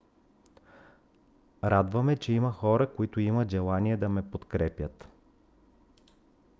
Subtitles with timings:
[1.63, 5.07] радва ме че има хора които имат желание да ме подкрепят